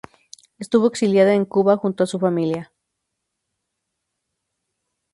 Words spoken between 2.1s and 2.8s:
familia.